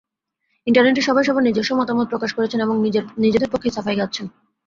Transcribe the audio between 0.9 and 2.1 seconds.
সবাই সবার নিজস্ব মতামত